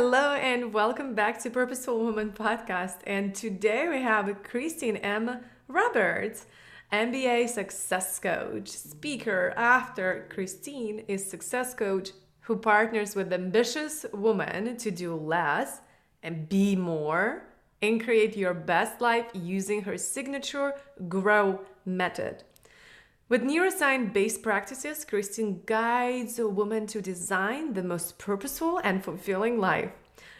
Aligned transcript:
Hello 0.00 0.34
and 0.34 0.72
welcome 0.72 1.16
back 1.16 1.42
to 1.42 1.50
Purposeful 1.50 1.98
Woman 1.98 2.30
podcast. 2.30 2.98
And 3.04 3.34
today 3.34 3.88
we 3.88 4.00
have 4.00 4.44
Christine 4.44 4.96
M. 4.98 5.40
Roberts, 5.66 6.46
MBA 6.92 7.48
success 7.48 8.20
coach, 8.20 8.68
speaker. 8.68 9.52
After 9.56 10.28
Christine 10.30 11.00
is 11.08 11.28
success 11.28 11.74
coach 11.74 12.10
who 12.42 12.58
partners 12.58 13.16
with 13.16 13.32
ambitious 13.32 14.06
women 14.12 14.76
to 14.76 14.92
do 14.92 15.16
less 15.16 15.80
and 16.22 16.48
be 16.48 16.76
more 16.76 17.48
and 17.82 18.00
create 18.00 18.36
your 18.36 18.54
best 18.54 19.00
life 19.00 19.26
using 19.34 19.82
her 19.82 19.98
signature 19.98 20.74
grow 21.08 21.62
method. 21.84 22.44
With 23.30 23.42
neuroscience 23.42 24.14
based 24.14 24.42
practices, 24.42 25.04
Christine 25.04 25.60
guides 25.66 26.38
a 26.38 26.48
woman 26.48 26.86
to 26.86 27.02
design 27.02 27.74
the 27.74 27.82
most 27.82 28.16
purposeful 28.16 28.80
and 28.82 29.04
fulfilling 29.04 29.58
life. 29.60 29.90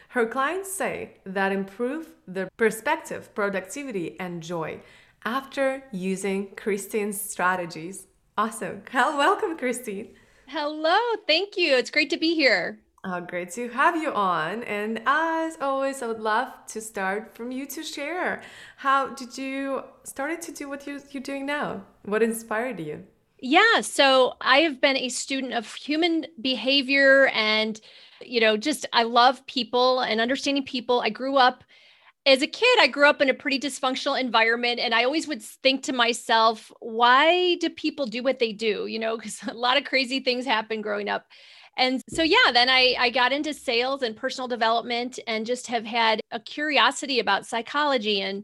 Her 0.09 0.25
clients 0.25 0.73
say 0.73 1.17
that 1.23 1.51
improve 1.51 2.09
their 2.27 2.49
perspective, 2.57 3.29
productivity, 3.35 4.19
and 4.19 4.41
joy 4.41 4.79
after 5.23 5.83
using 5.91 6.55
Christine's 6.55 7.21
strategies. 7.21 8.07
Awesome. 8.35 8.81
Well, 8.91 9.15
welcome, 9.19 9.55
Christine. 9.55 10.15
Hello. 10.47 10.97
Thank 11.27 11.57
you. 11.57 11.75
It's 11.75 11.91
great 11.91 12.09
to 12.09 12.17
be 12.17 12.33
here. 12.33 12.79
Oh, 13.03 13.21
great 13.21 13.51
to 13.51 13.69
have 13.69 13.95
you 13.95 14.13
on. 14.13 14.63
And 14.63 15.01
as 15.05 15.57
always, 15.61 16.01
I 16.01 16.07
would 16.07 16.19
love 16.19 16.53
to 16.67 16.81
start 16.81 17.33
from 17.33 17.51
you 17.51 17.65
to 17.67 17.83
share. 17.83 18.41
How 18.77 19.07
did 19.07 19.37
you 19.37 19.83
started 20.03 20.41
to 20.43 20.51
do 20.51 20.67
what 20.67 20.85
you, 20.85 21.01
you're 21.11 21.23
doing 21.23 21.45
now? 21.45 21.83
What 22.03 22.21
inspired 22.21 22.79
you? 22.79 23.05
Yeah, 23.41 23.79
so 23.81 24.33
I 24.41 24.59
have 24.59 24.81
been 24.81 24.97
a 24.97 25.07
student 25.07 25.53
of 25.53 25.73
human 25.75 26.25
behavior 26.41 27.27
and 27.27 27.79
you 28.21 28.39
know, 28.39 28.57
just 28.57 28.85
I 28.93 29.03
love 29.03 29.45
people 29.47 30.01
and 30.01 30.19
understanding 30.19 30.65
people. 30.65 31.01
I 31.01 31.09
grew 31.09 31.37
up 31.37 31.63
as 32.25 32.41
a 32.41 32.47
kid, 32.47 32.79
I 32.79 32.87
grew 32.87 33.07
up 33.09 33.21
in 33.21 33.29
a 33.29 33.33
pretty 33.33 33.59
dysfunctional 33.59 34.19
environment, 34.19 34.79
and 34.79 34.93
I 34.93 35.03
always 35.05 35.27
would 35.27 35.41
think 35.41 35.83
to 35.83 35.93
myself, 35.93 36.71
why 36.79 37.55
do 37.55 37.69
people 37.69 38.05
do 38.05 38.21
what 38.21 38.39
they 38.39 38.51
do? 38.51 38.87
You 38.87 38.99
know, 38.99 39.17
because 39.17 39.41
a 39.47 39.53
lot 39.53 39.77
of 39.77 39.85
crazy 39.85 40.19
things 40.19 40.45
happen 40.45 40.81
growing 40.81 41.09
up 41.09 41.27
and 41.79 42.01
so 42.09 42.21
yeah 42.21 42.51
then 42.53 42.69
I, 42.69 42.95
I 42.99 43.09
got 43.09 43.31
into 43.31 43.53
sales 43.53 44.03
and 44.03 44.15
personal 44.15 44.47
development 44.47 45.17
and 45.25 45.45
just 45.45 45.65
have 45.67 45.85
had 45.85 46.21
a 46.31 46.39
curiosity 46.39 47.19
about 47.19 47.47
psychology 47.47 48.21
and 48.21 48.43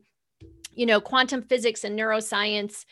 you 0.75 0.85
know 0.85 1.01
quantum 1.01 1.41
physics 1.41 1.83
and 1.83 1.97
neuroscience. 1.97 2.85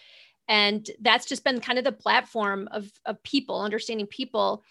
And 0.49 0.89
that's 1.01 1.25
just 1.25 1.43
been 1.43 1.61
kind 1.61 1.77
of 1.77 1.85
the 1.85 1.91
platform 1.91 2.67
of, 2.71 2.91
of 3.05 3.21
people 3.23 3.61
understanding 3.61 4.07
people. 4.07 4.63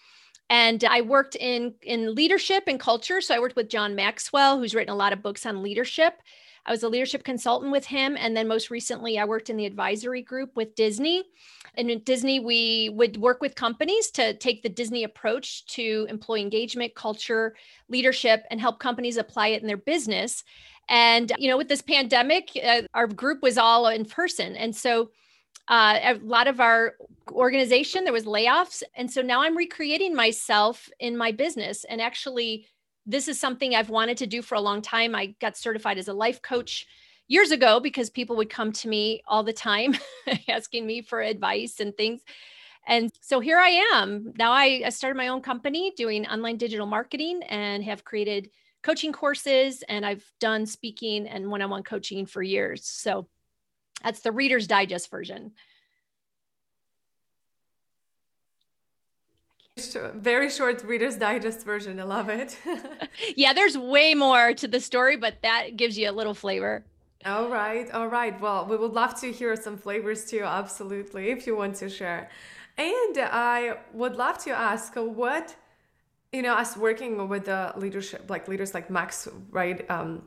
And 0.49 0.83
i 0.83 1.01
worked 1.01 1.35
in 1.35 1.73
in 1.81 2.13
leadership 2.13 2.63
and 2.67 2.79
culture. 2.79 3.21
So 3.21 3.35
i 3.35 3.39
worked 3.39 3.55
with 3.55 3.69
john 3.69 3.95
maxwell 3.95 4.59
who's 4.59 4.75
written 4.75 4.93
a 4.93 4.97
lot 4.97 5.13
of 5.13 5.23
books 5.23 5.45
on 5.45 5.63
leadership 5.63 6.21
I 6.65 6.71
was 6.71 6.83
a 6.83 6.89
leadership 6.89 7.23
consultant 7.23 7.71
with 7.71 7.85
him. 7.85 8.15
And 8.17 8.35
then 8.35 8.47
most 8.47 8.69
recently, 8.69 9.19
I 9.19 9.25
worked 9.25 9.49
in 9.49 9.57
the 9.57 9.65
advisory 9.65 10.21
group 10.21 10.55
with 10.55 10.75
Disney. 10.75 11.23
And 11.75 11.89
in 11.89 11.99
Disney, 11.99 12.39
we 12.39 12.89
would 12.93 13.17
work 13.17 13.41
with 13.41 13.55
companies 13.55 14.11
to 14.11 14.33
take 14.35 14.63
the 14.63 14.69
Disney 14.69 15.03
approach 15.03 15.65
to 15.67 16.07
employee 16.09 16.41
engagement, 16.41 16.95
culture, 16.95 17.55
leadership, 17.89 18.45
and 18.49 18.61
help 18.61 18.79
companies 18.79 19.17
apply 19.17 19.49
it 19.49 19.61
in 19.61 19.67
their 19.67 19.77
business. 19.77 20.43
And, 20.89 21.31
you 21.37 21.49
know, 21.49 21.57
with 21.57 21.69
this 21.69 21.81
pandemic, 21.81 22.49
uh, 22.63 22.83
our 22.93 23.07
group 23.07 23.41
was 23.41 23.57
all 23.57 23.87
in 23.87 24.05
person. 24.05 24.55
And 24.55 24.75
so, 24.75 25.11
uh, 25.69 25.99
a 26.03 26.13
lot 26.23 26.47
of 26.47 26.59
our 26.59 26.95
organization 27.31 28.03
there 28.03 28.11
was 28.11 28.25
layoffs 28.25 28.83
and 28.95 29.09
so 29.09 29.21
now 29.21 29.41
i'm 29.41 29.55
recreating 29.55 30.13
myself 30.13 30.89
in 30.99 31.15
my 31.15 31.31
business 31.31 31.85
and 31.85 32.01
actually 32.01 32.67
this 33.05 33.27
is 33.27 33.39
something 33.39 33.75
I've 33.75 33.89
wanted 33.89 34.17
to 34.17 34.27
do 34.27 34.41
for 34.41 34.55
a 34.55 34.61
long 34.61 34.81
time. 34.81 35.15
I 35.15 35.35
got 35.39 35.57
certified 35.57 35.97
as 35.97 36.07
a 36.07 36.13
life 36.13 36.41
coach 36.41 36.87
years 37.27 37.51
ago 37.51 37.79
because 37.79 38.09
people 38.09 38.35
would 38.37 38.49
come 38.49 38.71
to 38.71 38.87
me 38.87 39.21
all 39.27 39.43
the 39.43 39.53
time 39.53 39.95
asking 40.49 40.85
me 40.85 41.01
for 41.01 41.21
advice 41.21 41.79
and 41.79 41.95
things. 41.95 42.21
And 42.85 43.11
so 43.21 43.39
here 43.39 43.59
I 43.59 43.81
am. 43.93 44.33
Now 44.37 44.51
I, 44.51 44.83
I 44.85 44.89
started 44.89 45.17
my 45.17 45.29
own 45.29 45.41
company 45.41 45.91
doing 45.95 46.27
online 46.27 46.57
digital 46.57 46.85
marketing 46.85 47.41
and 47.43 47.83
have 47.83 48.03
created 48.03 48.49
coaching 48.81 49.13
courses 49.13 49.83
and 49.87 50.05
I've 50.05 50.25
done 50.39 50.65
speaking 50.65 51.27
and 51.27 51.49
one 51.49 51.61
on 51.61 51.69
one 51.69 51.83
coaching 51.83 52.25
for 52.25 52.43
years. 52.43 52.85
So 52.85 53.27
that's 54.03 54.19
the 54.19 54.33
Reader's 54.33 54.67
Digest 54.67 55.09
version. 55.09 55.53
Very 59.75 60.49
short 60.51 60.83
Reader's 60.83 61.15
Digest 61.15 61.65
version. 61.65 61.99
I 61.99 62.03
love 62.03 62.29
it. 62.29 62.57
yeah, 63.35 63.53
there's 63.53 63.75
way 63.75 64.13
more 64.13 64.53
to 64.53 64.67
the 64.67 64.79
story, 64.79 65.17
but 65.17 65.41
that 65.41 65.75
gives 65.77 65.97
you 65.97 66.09
a 66.09 66.13
little 66.13 66.35
flavor. 66.35 66.83
All 67.25 67.49
right. 67.49 67.89
All 67.91 68.07
right. 68.07 68.39
Well, 68.39 68.67
we 68.67 68.75
would 68.77 68.93
love 68.93 69.19
to 69.21 69.31
hear 69.31 69.55
some 69.55 69.77
flavors 69.77 70.25
too. 70.25 70.43
Absolutely. 70.43 71.31
If 71.31 71.47
you 71.47 71.55
want 71.55 71.75
to 71.77 71.89
share. 71.89 72.29
And 72.77 73.17
I 73.17 73.77
would 73.93 74.15
love 74.15 74.37
to 74.39 74.51
ask 74.51 74.93
what, 74.95 75.55
you 76.31 76.41
know, 76.43 76.53
us 76.53 76.77
working 76.77 77.27
with 77.27 77.45
the 77.45 77.73
leadership, 77.75 78.29
like 78.29 78.47
leaders 78.47 78.73
like 78.73 78.89
Max, 78.89 79.27
right? 79.49 79.89
Um, 79.89 80.23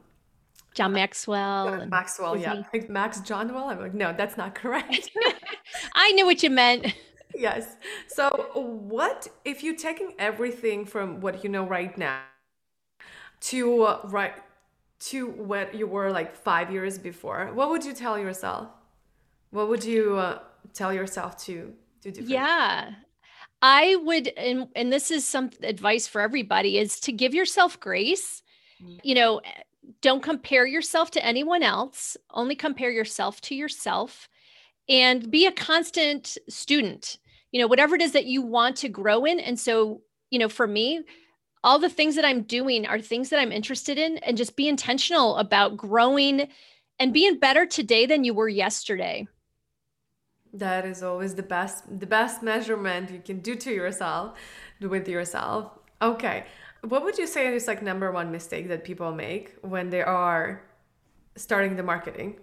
John 0.75 0.93
Maxwell. 0.93 1.87
Maxwell, 1.87 2.37
yeah. 2.37 2.63
Max 2.89 3.21
Johnwell. 3.21 3.69
I'm 3.69 3.81
like, 3.81 3.95
no, 3.95 4.13
that's 4.13 4.37
not 4.37 4.55
correct. 4.55 5.11
I 5.95 6.13
knew 6.13 6.27
what 6.27 6.43
you 6.43 6.51
meant 6.51 6.95
yes. 7.37 7.77
So, 8.09 8.51
what 8.55 9.29
if 9.45 9.63
you're 9.63 9.77
taking 9.77 10.15
everything 10.19 10.85
from 10.85 11.21
what 11.21 11.45
you 11.45 11.51
know 11.51 11.65
right 11.65 11.97
now 11.97 12.21
to 13.41 13.83
uh, 13.83 14.01
right 14.05 14.35
to 14.99 15.27
what 15.27 15.75
you 15.75 15.87
were 15.87 16.11
like 16.11 16.35
five 16.35 16.71
years 16.71 16.99
before? 16.99 17.51
What 17.53 17.71
would 17.71 17.85
you 17.85 17.93
tell 17.93 18.19
yourself? 18.19 18.69
What 19.51 19.69
would 19.69 19.85
you 19.85 20.17
uh, 20.17 20.41
tell 20.73 20.93
yourself 20.93 21.37
to 21.45 21.73
do 22.03 22.11
different? 22.11 22.29
Yeah. 22.29 22.91
I 23.63 23.97
would, 23.97 24.29
and, 24.37 24.69
and 24.77 24.93
this 24.93 25.11
is 25.11 25.27
some 25.27 25.51
advice 25.63 26.07
for 26.07 26.21
everybody, 26.21 26.79
is 26.79 27.01
to 27.01 27.13
give 27.13 27.35
yourself 27.35 27.81
grace. 27.81 28.43
Mm-hmm. 28.83 28.97
You 29.03 29.15
know, 29.15 29.41
don't 30.03 30.23
compare 30.23 30.67
yourself 30.67 31.11
to 31.13 31.25
anyone 31.25 31.63
else, 31.63 32.17
only 32.31 32.55
compare 32.55 32.91
yourself 32.91 33.41
to 33.43 33.55
yourself 33.55 34.29
and 34.89 35.31
be 35.31 35.47
a 35.47 35.53
constant 35.53 36.39
student 36.49 37.19
you 37.53 37.61
know 37.61 37.67
whatever 37.67 37.95
it 37.95 38.03
is 38.03 38.13
that 38.13 38.27
you 38.27 38.43
want 38.43 38.77
to 38.77 38.89
grow 38.89 39.25
in. 39.25 39.41
And 39.41 39.59
so 39.59 40.03
you 40.31 40.39
know 40.39 40.49
for 40.49 40.67
me 40.67 41.03
all 41.65 41.79
the 41.79 41.89
things 41.89 42.15
that 42.15 42.25
i'm 42.25 42.43
doing 42.43 42.87
are 42.87 43.01
things 43.01 43.31
that 43.31 43.41
i'm 43.41 43.51
interested 43.51 43.99
in 43.99 44.19
and 44.19 44.37
just 44.37 44.57
be 44.57 44.69
intentional 44.69 45.37
about 45.37 45.77
growing 45.77 46.49
and 46.99 47.13
being 47.13 47.39
better 47.39 47.67
today 47.67 48.07
than 48.07 48.25
you 48.25 48.35
were 48.35 48.49
yesterday. 48.49 49.27
That 50.53 50.87
is 50.87 51.03
always 51.03 51.35
the 51.35 51.43
best 51.43 51.85
the 52.01 52.07
best 52.07 52.43
measurement 52.43 53.11
you 53.11 53.21
can 53.21 53.41
do 53.41 53.55
to 53.57 53.73
yourself 53.73 54.39
with 54.81 55.09
yourself. 55.09 55.73
Okay. 56.01 56.47
What 56.83 57.05
would 57.05 57.19
you 57.19 57.27
say 57.27 57.55
is 57.55 57.67
like 57.67 57.83
number 57.83 58.11
one 58.13 58.31
mistake 58.31 58.69
that 58.69 58.85
people 58.85 59.13
make 59.13 59.55
when 59.61 59.91
they 59.91 60.03
are 60.03 60.63
starting 61.37 61.77
the 61.77 61.83
marketing 61.83 62.39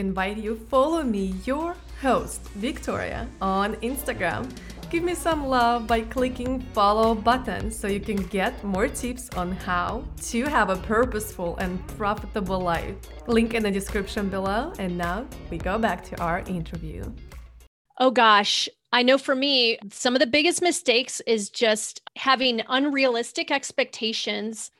invite 0.00 0.38
you 0.38 0.56
follow 0.68 1.04
me, 1.04 1.34
your 1.44 1.76
host, 2.02 2.40
Victoria, 2.56 3.28
on 3.40 3.76
Instagram. 3.76 4.50
Give 4.90 5.04
me 5.04 5.14
some 5.14 5.46
love 5.46 5.86
by 5.86 6.00
clicking 6.00 6.60
follow 6.72 7.14
button 7.14 7.70
so 7.70 7.86
you 7.86 8.00
can 8.00 8.16
get 8.16 8.64
more 8.64 8.88
tips 8.88 9.30
on 9.36 9.52
how 9.52 10.02
to 10.22 10.44
have 10.46 10.68
a 10.68 10.76
purposeful 10.76 11.56
and 11.58 11.86
profitable 11.96 12.58
life. 12.58 12.96
Link 13.28 13.54
in 13.54 13.62
the 13.62 13.70
description 13.70 14.28
below. 14.28 14.72
And 14.80 14.98
now 14.98 15.26
we 15.48 15.58
go 15.58 15.78
back 15.78 16.02
to 16.06 16.20
our 16.20 16.40
interview. 16.40 17.04
Oh 17.98 18.10
gosh, 18.10 18.68
I 18.92 19.04
know 19.04 19.18
for 19.18 19.36
me, 19.36 19.78
some 19.92 20.16
of 20.16 20.20
the 20.20 20.26
biggest 20.26 20.60
mistakes 20.60 21.20
is 21.26 21.50
just 21.50 22.00
having 22.16 22.62
unrealistic 22.68 23.52
expectations 23.52 24.72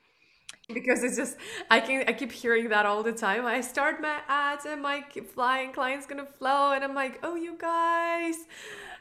because 0.74 1.02
it's 1.02 1.16
just 1.16 1.36
I 1.70 1.80
can 1.80 2.04
I 2.08 2.12
keep 2.12 2.32
hearing 2.32 2.68
that 2.68 2.86
all 2.86 3.02
the 3.02 3.12
time. 3.12 3.46
I 3.46 3.60
start 3.60 4.00
my 4.00 4.20
ads 4.28 4.66
and 4.66 4.82
my 4.82 5.04
flying 5.34 5.72
client's 5.72 6.06
gonna 6.06 6.26
flow, 6.26 6.72
and 6.72 6.84
I'm 6.84 6.94
like, 6.94 7.20
oh, 7.22 7.34
you 7.34 7.56
guys, 7.58 8.36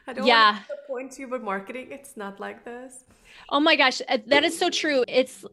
I 0.06 0.12
don't 0.12 0.26
yeah. 0.26 0.52
want 0.52 0.62
to 0.62 0.74
disappoint 0.74 1.18
you, 1.18 1.28
but 1.28 1.42
marketing 1.42 1.88
it's 1.90 2.16
not 2.16 2.40
like 2.40 2.64
this. 2.64 3.04
Oh 3.48 3.60
my 3.60 3.76
gosh, 3.76 4.00
uh, 4.08 4.18
that 4.26 4.44
is 4.44 4.58
so 4.58 4.70
true. 4.70 5.04
It's 5.08 5.44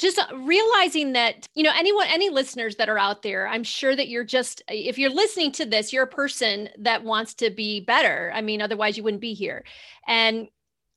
just 0.00 0.18
realizing 0.34 1.12
that 1.12 1.46
you 1.54 1.62
know 1.62 1.72
anyone 1.76 2.06
any 2.08 2.30
listeners 2.30 2.76
that 2.76 2.88
are 2.88 2.98
out 2.98 3.20
there 3.20 3.46
i'm 3.46 3.62
sure 3.62 3.94
that 3.94 4.08
you're 4.08 4.24
just 4.24 4.62
if 4.68 4.96
you're 4.96 5.10
listening 5.10 5.52
to 5.52 5.66
this 5.66 5.92
you're 5.92 6.04
a 6.04 6.08
person 6.08 6.70
that 6.78 7.04
wants 7.04 7.34
to 7.34 7.50
be 7.50 7.80
better 7.80 8.32
i 8.34 8.40
mean 8.40 8.62
otherwise 8.62 8.96
you 8.96 9.02
wouldn't 9.02 9.20
be 9.20 9.34
here 9.34 9.62
and 10.08 10.48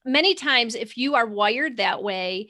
many 0.06 0.34
times 0.34 0.74
if 0.74 0.98
you 0.98 1.16
are 1.16 1.26
wired 1.26 1.78
that 1.78 2.02
way 2.02 2.50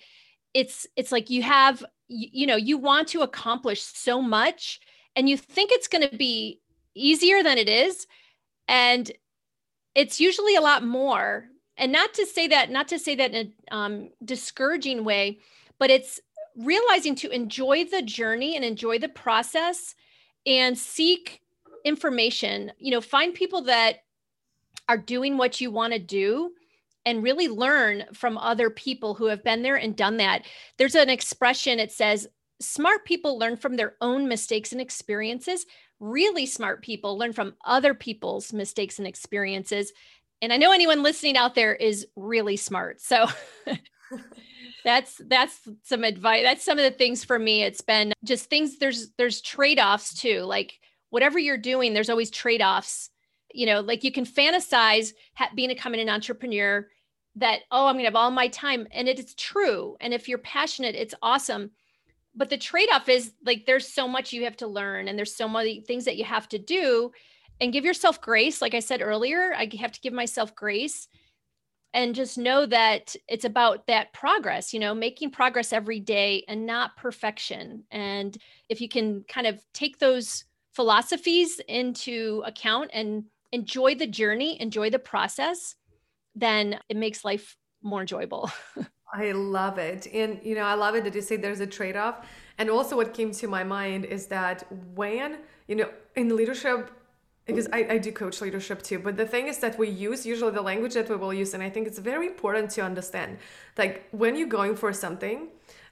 it's 0.54 0.88
it's 0.96 1.12
like 1.12 1.30
you 1.30 1.42
have 1.44 1.84
you, 2.08 2.30
you 2.32 2.48
know 2.48 2.56
you 2.56 2.78
want 2.78 3.08
to 3.10 3.22
accomplish 3.22 3.82
so 3.82 4.22
much 4.22 4.80
and 5.16 5.30
you 5.30 5.38
think 5.38 5.72
it's 5.72 5.88
going 5.88 6.08
to 6.08 6.18
be 6.18 6.60
easier 6.96 7.44
than 7.44 7.58
it 7.58 7.70
is. 7.70 8.08
And 8.68 9.12
it's 9.96 10.20
usually 10.20 10.56
a 10.56 10.62
lot 10.62 10.84
more. 10.84 11.46
And 11.78 11.92
not 11.92 12.14
to 12.16 12.26
say 12.26 12.48
that 12.48 12.70
not 12.72 12.88
to 12.90 13.00
say 13.00 13.16
that 13.16 13.34
in 13.34 13.54
a 13.72 13.76
um, 13.76 14.10
discouraging 14.24 15.04
way 15.04 15.40
but 15.80 15.90
it's 15.90 16.20
realizing 16.56 17.16
to 17.16 17.32
enjoy 17.32 17.84
the 17.86 18.02
journey 18.02 18.56
and 18.56 18.64
enjoy 18.64 19.00
the 19.00 19.10
process 19.10 19.96
and 20.46 20.78
seek 20.78 21.42
information. 21.84 22.72
You 22.78 22.92
know 22.92 23.02
find 23.02 23.34
people 23.34 23.64
that 23.64 24.04
are 24.88 24.98
doing 24.98 25.38
what 25.38 25.60
you 25.60 25.72
want 25.72 25.94
to 25.94 26.00
do 26.00 26.52
and 27.06 27.24
really 27.24 27.48
learn 27.48 28.06
from 28.14 28.38
other 28.38 28.70
people 28.70 29.14
who 29.14 29.26
have 29.26 29.44
been 29.44 29.62
there 29.62 29.76
and 29.76 29.96
done 29.96 30.18
that. 30.18 30.44
There's 30.78 30.96
an 30.96 31.10
expression 31.10 31.80
it 31.80 31.92
says 31.92 32.28
smart 32.62 33.06
people 33.06 33.38
learn 33.38 33.58
from 33.58 33.76
their 33.76 33.96
own 34.02 34.28
mistakes 34.28 34.72
and 34.72 34.80
experiences. 34.80 35.66
Really 36.00 36.46
smart 36.46 36.82
people 36.82 37.18
learn 37.18 37.34
from 37.34 37.56
other 37.66 37.94
people's 37.94 38.54
mistakes 38.54 39.00
and 39.00 39.08
experiences. 39.08 39.92
And 40.42 40.52
i 40.52 40.58
know 40.58 40.74
anyone 40.74 41.04
listening 41.04 41.38
out 41.38 41.56
there 41.56 41.74
is 41.74 42.06
really 42.18 42.58
smart 42.58 43.00
so 43.00 43.28
that's 44.84 45.22
that's 45.28 45.60
some 45.84 46.04
advice 46.04 46.44
that's 46.44 46.66
some 46.66 46.78
of 46.78 46.84
the 46.84 46.92
things 46.92 47.24
for 47.24 47.40
me. 47.40 47.64
It's 47.64 47.82
been 47.82 48.14
just 48.24 48.50
things 48.50 48.78
there's 48.78 49.12
there's 49.18 49.42
trade-offs 49.42 50.20
too 50.20 50.42
like 50.42 50.80
whatever 51.10 51.40
you're 51.40 51.58
doing 51.58 51.94
there's 51.94 52.10
always 52.10 52.30
trade-offs 52.30 53.10
you 53.54 53.66
know 53.66 53.80
like 53.82 54.04
you 54.04 54.12
can 54.12 54.26
fantasize 54.26 55.14
ha- 55.36 55.50
being 55.56 55.72
a 55.72 55.76
coming 55.76 56.02
an 56.02 56.10
entrepreneur 56.10 56.88
that 57.36 57.62
oh 57.72 57.88
i'm 57.88 57.96
going 57.96 58.04
to 58.04 58.08
have 58.08 58.16
all 58.16 58.32
my 58.32 58.48
time 58.48 58.88
and 58.92 59.08
it 59.08 59.20
is 59.20 59.34
true. 59.36 59.96
And 60.02 60.14
if 60.14 60.28
you're 60.28 60.40
passionate 60.40 60.96
it's 60.96 61.16
awesome. 61.22 61.72
But 62.36 62.50
the 62.50 62.58
trade-off 62.58 63.10
is 63.10 63.34
like 63.46 63.66
there's 63.66 63.94
so 63.94 64.08
much 64.08 64.34
you 64.34 64.44
have 64.44 64.58
to 64.58 64.68
learn 64.68 65.08
and 65.08 65.18
there's 65.18 65.36
so 65.36 65.48
many 65.48 65.82
things 65.82 66.06
that 66.06 66.18
you 66.18 66.24
have 66.24 66.50
to 66.50 66.60
do 66.60 67.12
and 67.62 67.72
give 67.72 67.86
yourself 67.86 68.22
grace. 68.22 68.62
Like 68.62 68.74
i 68.74 68.80
said 68.80 69.02
earlier 69.02 69.54
i 69.56 69.70
have 69.80 69.92
to 69.92 70.02
give 70.02 70.14
myself 70.14 70.56
grace 70.56 71.08
and 71.96 72.16
just 72.16 72.40
know 72.40 72.66
that 72.66 73.16
it's 73.28 73.46
about 73.46 73.86
that 73.86 74.14
progress 74.14 74.74
you 74.74 74.80
know 74.80 74.96
making 74.96 75.30
progress 75.30 75.72
every 75.74 76.00
day 76.00 76.44
and 76.48 76.66
not 76.66 76.98
perfection. 76.98 77.84
And 77.92 78.38
if 78.70 78.82
you 78.82 78.90
can 78.90 79.24
kind 79.28 79.48
of 79.48 79.64
take 79.74 80.00
those 80.00 80.46
philosophies 80.74 81.62
into 81.68 82.44
account 82.46 82.90
and 82.94 83.26
enjoy 83.54 83.96
the 83.96 84.08
journey 84.08 84.60
enjoy 84.62 84.90
the 84.90 85.00
process 85.00 85.76
then 86.36 86.80
it 86.90 86.98
makes 86.98 87.24
life 87.24 87.56
more 87.84 88.02
enjoyable. 88.02 88.50
I 89.14 89.32
love 89.32 89.78
it. 89.78 90.08
And 90.12 90.40
you 90.44 90.56
know 90.56 90.64
i 90.64 90.74
love 90.74 90.96
it 90.96 91.04
that 91.04 91.14
you 91.14 91.22
say 91.22 91.36
there's 91.38 91.60
a 91.60 91.68
trade-off. 91.68 92.26
And 92.58 92.70
also 92.70 92.96
what 92.96 93.14
came 93.14 93.32
to 93.32 93.48
my 93.48 93.64
mind 93.64 94.06
is 94.06 94.28
that 94.28 94.66
when 94.96 95.38
you 95.68 95.76
know 95.76 95.90
in 96.16 96.36
leadership 96.36 96.92
because 97.46 97.68
I, 97.74 97.80
I 97.90 97.98
do 97.98 98.12
coach 98.12 98.40
leadership 98.42 98.82
too 98.82 99.00
but 99.00 99.18
the 99.18 99.26
thing 99.26 99.48
is 99.48 99.60
that 99.60 99.78
we 99.78 99.90
use 99.90 100.26
usually 100.26 100.52
the 100.52 100.62
language 100.62 100.94
that 100.94 101.10
we 101.10 101.18
will 101.18 101.34
use 101.34 101.54
and 101.54 101.62
i 101.62 101.70
think 101.70 101.88
it's 101.88 102.00
very 102.00 102.28
important 102.28 102.70
to 102.72 102.82
understand 102.82 103.38
like 103.78 104.08
when 104.12 104.38
you're 104.38 104.48
going 104.48 104.78
for 104.78 104.94
something 104.94 105.50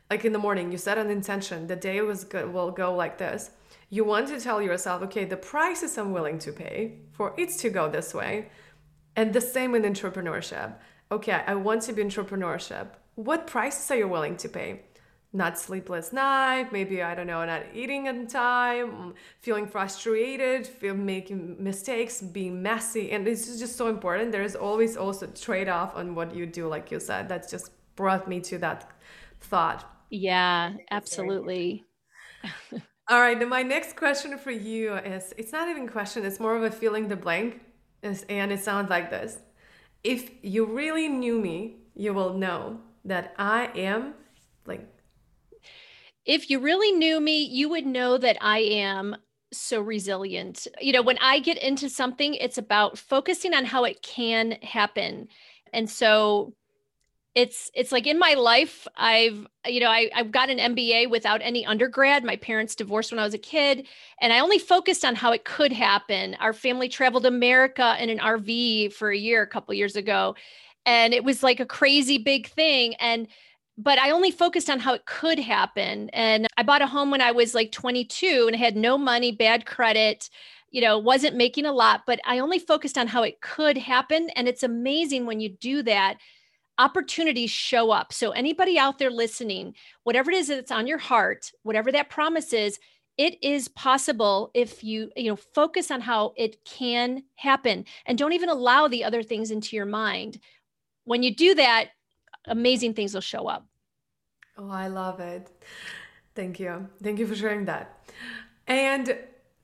like 0.10 0.24
in 0.24 0.32
the 0.32 0.40
morning 0.40 0.72
you 0.72 0.78
set 0.78 0.98
an 0.98 1.10
intention 1.10 1.68
the 1.68 1.76
day 1.76 2.00
was 2.00 2.24
good 2.24 2.54
will 2.54 2.72
go 2.72 2.96
like 2.96 3.18
this 3.18 3.52
you 3.94 4.06
want 4.06 4.30
to 4.30 4.40
tell 4.40 4.62
yourself 4.62 5.04
okay 5.04 5.26
the 5.26 5.38
prices 5.38 5.98
i'm 5.98 6.12
willing 6.12 6.40
to 6.40 6.52
pay 6.52 6.98
for 7.12 7.34
it 7.38 7.50
to 7.50 7.70
go 7.70 7.90
this 7.90 8.14
way 8.14 8.50
and 9.16 9.34
the 9.34 9.42
same 9.42 9.76
in 9.76 9.84
entrepreneurship. 9.84 10.74
Okay 11.12 11.44
i 11.46 11.54
want 11.54 11.82
to 11.84 11.94
be 11.94 12.04
entrepreneurship. 12.04 12.88
What 13.16 13.46
prices 13.46 13.92
are 13.92 13.98
you 13.98 14.08
willing 14.08 14.38
to 14.38 14.48
pay? 14.48 14.84
Not 15.34 15.60
sleepless 15.60 16.12
night 16.14 16.72
maybe 16.72 17.02
i 17.04 17.14
don't 17.16 17.28
know 17.28 17.44
not 17.46 17.64
eating 17.74 18.08
on 18.08 18.28
time 18.28 19.14
feeling 19.42 19.68
frustrated 19.68 20.66
feel 20.66 20.94
making 20.94 21.62
mistakes 21.62 22.22
being 22.22 22.62
messy 22.62 23.12
and 23.12 23.28
this 23.28 23.48
is 23.48 23.60
just 23.60 23.76
so 23.76 23.88
important. 23.88 24.32
There 24.32 24.44
is 24.44 24.56
always 24.56 24.96
also 24.98 25.28
trade-off 25.28 25.96
on 25.96 26.16
what 26.16 26.34
you 26.34 26.46
do 26.46 26.68
like 26.68 26.92
you 26.92 27.00
said. 27.00 27.28
That's 27.28 27.50
just 27.52 27.72
brought 27.96 28.28
me 28.28 28.40
to 28.42 28.58
that 28.60 28.90
thought. 29.42 29.86
Yeah 30.10 30.74
absolutely 30.90 31.86
all 33.10 33.20
right 33.20 33.48
my 33.48 33.64
next 33.64 33.96
question 33.96 34.38
for 34.38 34.52
you 34.52 34.96
is 34.96 35.34
it's 35.38 35.52
not 35.52 35.68
even 35.70 35.88
a 35.88 35.92
question 35.92 36.26
it's 36.26 36.40
more 36.40 36.56
of 36.56 36.64
a 36.64 36.72
feeling 36.72 37.08
the 37.08 37.16
blank 37.16 37.62
and 38.04 38.52
it 38.52 38.64
sounds 38.64 38.90
like 38.90 39.10
this 39.10 39.38
if 40.04 40.32
you 40.42 40.66
really 40.66 41.08
knew 41.08 41.40
me 41.40 41.78
you 41.96 42.14
will 42.14 42.34
know 42.34 42.80
that 43.06 43.34
i 43.38 43.66
am 43.76 44.14
like 44.66 44.88
if 46.26 46.50
you 46.50 46.60
really 46.60 46.92
knew 46.92 47.20
me, 47.20 47.44
you 47.44 47.70
would 47.70 47.86
know 47.86 48.18
that 48.18 48.38
I 48.42 48.60
am 48.60 49.16
so 49.52 49.82
resilient. 49.82 50.68
You 50.80 50.94
know, 50.94 51.02
when 51.02 51.18
I 51.20 51.40
get 51.40 51.58
into 51.58 51.90
something, 51.90 52.36
it's 52.36 52.58
about 52.58 52.98
focusing 52.98 53.54
on 53.54 53.66
how 53.66 53.84
it 53.86 54.02
can 54.02 54.52
happen. 54.62 55.28
And 55.74 55.90
so 55.90 56.54
it's 57.34 57.72
it's 57.74 57.92
like 57.92 58.08
in 58.08 58.20
my 58.20 58.34
life 58.34 58.88
i've 58.98 59.48
you 59.66 59.80
know 59.80 59.90
I, 59.90 60.10
i've 60.14 60.32
got 60.32 60.50
an 60.50 60.76
mba 60.76 61.10
without 61.10 61.42
any 61.42 61.66
undergrad 61.66 62.26
my 62.26 62.36
parents 62.36 62.76
divorced 62.76 63.12
when 63.12 63.20
i 63.20 63.24
was 63.24 63.34
a 63.34 63.40
kid 63.40 63.88
and 64.20 64.34
i 64.34 64.40
only 64.40 64.60
focused 64.60 65.06
on 65.06 65.16
how 65.16 65.32
it 65.32 65.46
could 65.46 65.72
happen 65.72 66.36
our 66.36 66.54
family 66.54 66.90
traveled 66.90 67.26
america 67.26 67.96
in 68.00 68.10
an 68.10 68.20
rv 68.20 68.94
for 68.94 69.12
a 69.12 69.18
year 69.18 69.42
a 69.42 69.48
couple 69.48 69.74
years 69.74 69.96
ago 69.96 70.36
and 70.86 71.14
it 71.14 71.24
was 71.24 71.42
like 71.42 71.60
a 71.60 71.66
crazy 71.66 72.18
big 72.18 72.48
thing 72.50 72.96
and 72.96 73.28
but 73.78 73.98
I 73.98 74.12
only 74.12 74.32
focused 74.32 74.70
on 74.70 74.80
how 74.80 74.94
it 74.94 75.06
could 75.06 75.40
happen. 75.40 76.10
And 76.10 76.46
I 76.58 76.62
bought 76.62 76.82
a 76.82 76.88
home 76.88 77.10
when 77.10 77.22
I 77.22 77.32
was 77.32 77.56
like 77.56 77.72
22 77.72 78.46
and 78.48 78.56
I 78.56 78.60
had 78.60 78.76
no 78.76 78.98
money, 78.98 79.32
bad 79.32 79.66
credit, 79.66 80.30
you 80.70 80.82
know, 80.82 81.00
wasn't 81.00 81.36
making 81.36 81.66
a 81.66 81.72
lot, 81.72 82.02
but 82.06 82.20
I 82.26 82.40
only 82.40 82.60
focused 82.60 82.98
on 82.98 83.08
how 83.08 83.24
it 83.24 83.42
could 83.42 83.78
happen. 83.78 84.30
And 84.36 84.48
it's 84.48 84.62
amazing 84.62 85.26
when 85.26 85.40
you 85.40 85.50
do 85.50 85.82
that, 85.84 86.18
opportunities 86.78 87.52
show 87.52 87.92
up. 87.92 88.14
So, 88.14 88.32
anybody 88.32 88.78
out 88.78 89.00
there 89.00 89.12
listening, 89.12 89.76
whatever 90.04 90.32
it 90.32 90.38
is 90.38 90.48
that's 90.48 90.72
on 90.72 90.88
your 90.88 90.98
heart, 90.98 91.52
whatever 91.64 91.92
that 91.92 92.10
promise 92.10 92.54
is, 92.54 92.80
it 93.18 93.42
is 93.44 93.68
possible 93.68 94.52
if 94.54 94.84
you 94.84 95.12
you 95.16 95.30
know 95.30 95.36
focus 95.36 95.92
on 95.92 96.02
how 96.02 96.34
it 96.38 96.64
can 96.66 97.24
happen 97.36 97.86
and 98.06 98.18
don't 98.18 98.34
even 98.34 98.50
allow 98.50 98.88
the 98.88 99.04
other 99.04 99.22
things 99.22 99.52
into 99.52 99.76
your 99.76 99.86
mind 99.86 100.40
when 101.04 101.22
you 101.22 101.36
do 101.36 101.54
that 101.54 101.90
amazing 102.48 102.94
things 102.94 103.14
will 103.14 103.20
show 103.20 103.48
up 103.48 103.68
Oh, 104.58 104.70
I 104.70 104.88
love 104.88 105.20
it. 105.20 105.50
Thank 106.36 106.60
you. 106.60 106.88
Thank 107.02 107.20
you 107.20 107.28
for 107.28 107.36
sharing 107.36 107.66
that. 107.66 108.06
And 108.68 109.18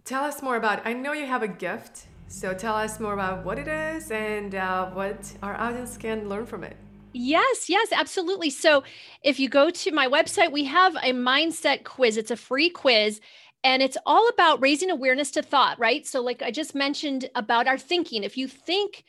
tell 0.06 0.24
us 0.24 0.42
more 0.42 0.56
about 0.56 0.86
I 0.86 0.94
know 0.94 1.12
you 1.12 1.26
have 1.26 1.44
a 1.44 1.48
gift. 1.48 2.08
So 2.28 2.54
tell 2.54 2.76
us 2.76 3.00
more 3.00 3.14
about 3.14 3.46
what 3.46 3.60
it 3.60 3.68
is 3.68 4.12
and 4.12 4.56
uh, 4.56 4.88
what 4.88 5.34
our 5.44 5.56
audience 5.56 5.98
can 5.98 6.28
learn 6.28 6.46
from 6.46 6.64
it. 6.64 6.76
Yes, 7.20 7.68
yes, 7.68 7.88
absolutely. 7.92 8.52
So 8.52 8.84
if 9.24 9.40
you 9.40 9.50
go 9.50 9.72
to 9.72 9.92
my 9.92 10.08
website, 10.08 10.52
we 10.52 10.66
have 10.66 10.96
a 10.98 11.14
mindset 11.14 11.84
quiz. 11.84 12.16
It's 12.16 12.30
a 12.30 12.36
free 12.38 12.70
quiz 12.70 13.20
and 13.64 13.82
it's 13.82 13.98
all 14.06 14.28
about 14.30 14.62
raising 14.62 14.92
awareness 14.92 15.32
to 15.32 15.42
thought, 15.42 15.80
right? 15.80 16.06
So, 16.06 16.22
like 16.22 16.44
I 16.44 16.52
just 16.52 16.76
mentioned 16.76 17.28
about 17.34 17.68
our 17.68 17.78
thinking, 17.78 18.24
if 18.24 18.38
you 18.38 18.48
think 18.48 19.04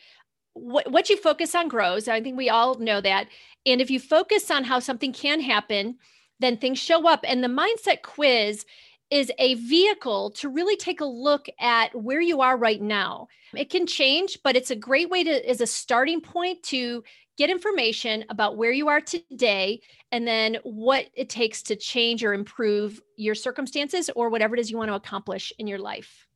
what, 0.55 0.91
what 0.91 1.11
you 1.11 1.17
focus 1.17 1.55
on 1.55 1.69
grows. 1.69 2.09
I 2.09 2.21
think 2.21 2.37
we 2.37 2.51
all 2.51 2.77
know 2.77 3.01
that. 3.01 3.29
And 3.67 3.81
if 3.81 3.91
you 3.91 4.01
focus 4.01 4.51
on 4.51 4.65
how 4.65 4.81
something 4.81 5.13
can 5.13 5.41
happen, 5.41 5.97
then 6.41 6.57
things 6.57 6.79
show 6.79 7.09
up. 7.09 7.21
And 7.25 7.45
the 7.45 7.49
mindset 7.49 8.03
quiz 8.03 8.67
is 9.11 9.33
a 9.39 9.55
vehicle 9.55 10.31
to 10.33 10.49
really 10.49 10.77
take 10.77 11.01
a 11.01 11.07
look 11.07 11.47
at 11.61 11.95
where 11.95 12.21
you 12.21 12.41
are 12.41 12.57
right 12.57 12.81
now. 12.83 13.29
It 13.57 13.71
can 13.71 13.87
change, 13.87 14.39
but 14.45 14.57
it's 14.57 14.71
a 14.71 14.77
great 14.77 15.11
way 15.11 15.25
to 15.25 15.49
as 15.49 15.61
a 15.61 15.67
starting 15.67 16.21
point 16.21 16.63
to 16.65 17.03
get 17.39 17.49
information 17.49 18.25
about 18.29 18.57
where 18.57 18.73
you 18.73 18.89
are 18.89 19.01
today 19.01 19.81
and 20.13 20.27
then 20.27 20.59
what 20.65 21.07
it 21.15 21.29
takes 21.29 21.63
to 21.63 21.77
change 21.77 22.25
or 22.25 22.35
improve 22.35 23.01
your 23.17 23.35
circumstances 23.35 24.11
or 24.15 24.29
whatever 24.29 24.55
it 24.55 24.61
is 24.61 24.71
you 24.71 24.77
want 24.77 24.91
to 24.91 24.95
accomplish 24.95 25.53
in 25.59 25.67
your 25.67 25.79
life. 25.79 26.27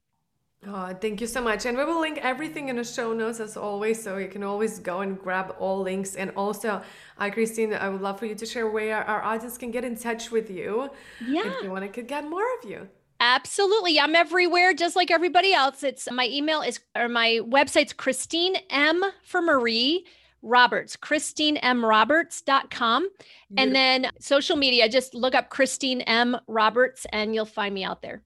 Oh, 0.64 0.94
thank 0.94 1.20
you 1.20 1.26
so 1.26 1.42
much. 1.42 1.66
And 1.66 1.76
we 1.76 1.84
will 1.84 2.00
link 2.00 2.20
everything 2.22 2.68
in 2.68 2.76
the 2.76 2.84
show 2.84 3.12
notes 3.12 3.40
as 3.40 3.56
always, 3.56 4.00
so 4.00 4.16
you 4.16 4.28
can 4.28 4.44
always 4.44 4.78
go 4.78 5.00
and 5.00 5.18
grab 5.18 5.56
all 5.58 5.80
links. 5.80 6.14
And 6.14 6.30
also, 6.36 6.80
uh, 7.18 7.30
Christine, 7.30 7.74
I 7.74 7.88
would 7.88 8.00
love 8.00 8.20
for 8.20 8.26
you 8.26 8.36
to 8.36 8.46
share 8.46 8.68
where 8.68 9.02
our 9.02 9.24
audience 9.24 9.58
can 9.58 9.72
get 9.72 9.84
in 9.84 9.96
touch 9.96 10.30
with 10.30 10.48
you 10.50 10.88
yeah. 11.26 11.42
if 11.46 11.64
you 11.64 11.70
want 11.70 11.92
to 11.92 12.02
get 12.02 12.30
more 12.30 12.46
of 12.62 12.70
you. 12.70 12.88
Absolutely. 13.18 13.98
I'm 13.98 14.14
everywhere 14.14 14.72
just 14.72 14.94
like 14.94 15.10
everybody 15.10 15.52
else. 15.52 15.82
It's 15.82 16.08
my 16.12 16.28
email 16.28 16.60
is 16.60 16.78
or 16.96 17.08
my 17.08 17.40
website's 17.42 17.92
Christine 17.92 18.56
M 18.70 19.02
for 19.24 19.42
Marie 19.42 20.04
Roberts, 20.42 20.96
Christine 20.96 21.56
M. 21.58 21.82
ChristineMRoberts.com. 21.82 23.08
And 23.56 23.74
then 23.74 24.10
social 24.20 24.56
media, 24.56 24.88
just 24.88 25.14
look 25.14 25.34
up 25.34 25.50
Christine 25.50 26.00
M. 26.02 26.36
Roberts 26.46 27.06
and 27.12 27.34
you'll 27.34 27.44
find 27.46 27.74
me 27.74 27.84
out 27.84 28.02
there. 28.02 28.22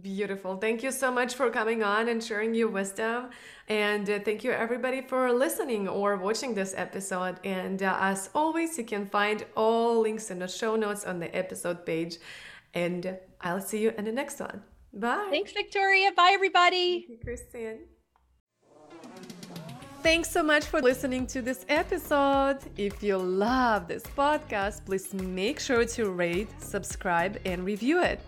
Beautiful. 0.00 0.56
Thank 0.56 0.84
you 0.84 0.92
so 0.92 1.10
much 1.10 1.34
for 1.34 1.50
coming 1.50 1.82
on 1.82 2.08
and 2.08 2.22
sharing 2.22 2.54
your 2.54 2.68
wisdom. 2.68 3.30
And 3.66 4.08
uh, 4.08 4.20
thank 4.20 4.44
you, 4.44 4.52
everybody, 4.52 5.00
for 5.00 5.32
listening 5.32 5.88
or 5.88 6.16
watching 6.16 6.54
this 6.54 6.74
episode. 6.76 7.40
And 7.44 7.82
uh, 7.82 7.96
as 7.98 8.30
always, 8.32 8.78
you 8.78 8.84
can 8.84 9.06
find 9.06 9.44
all 9.56 10.00
links 10.00 10.30
in 10.30 10.38
the 10.38 10.46
show 10.46 10.76
notes 10.76 11.04
on 11.04 11.18
the 11.18 11.34
episode 11.36 11.84
page. 11.84 12.18
And 12.72 13.18
I'll 13.40 13.60
see 13.60 13.82
you 13.82 13.92
in 13.98 14.04
the 14.04 14.12
next 14.12 14.38
one. 14.38 14.62
Bye. 14.92 15.26
Thanks, 15.30 15.52
Victoria. 15.52 16.12
Bye, 16.12 16.30
everybody. 16.34 17.00
Thank 17.00 17.10
you, 17.10 17.18
Christine. 17.24 17.78
Thanks 20.02 20.30
so 20.30 20.42
much 20.42 20.64
for 20.64 20.80
listening 20.80 21.26
to 21.26 21.42
this 21.42 21.66
episode. 21.68 22.58
If 22.78 23.02
you 23.02 23.18
love 23.18 23.86
this 23.86 24.02
podcast, 24.02 24.86
please 24.86 25.12
make 25.12 25.60
sure 25.60 25.84
to 25.84 26.10
rate, 26.10 26.48
subscribe, 26.58 27.38
and 27.44 27.64
review 27.64 28.02
it. 28.02 28.18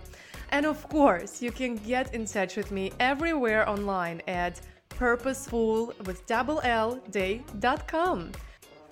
And 0.50 0.66
of 0.66 0.86
course, 0.90 1.40
you 1.40 1.50
can 1.50 1.76
get 1.76 2.14
in 2.14 2.26
touch 2.26 2.56
with 2.56 2.72
me 2.72 2.92
everywhere 3.00 3.66
online 3.66 4.20
at 4.28 4.60
purposeful 4.90 5.94
with 6.04 6.26
double 6.26 6.60
L 6.62 6.96
day.com. 7.10 8.32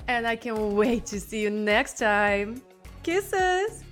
And 0.08 0.26
I 0.26 0.36
can't 0.36 0.58
wait 0.58 1.04
to 1.06 1.20
see 1.20 1.42
you 1.42 1.50
next 1.50 1.98
time. 1.98 2.62
Kisses! 3.02 3.84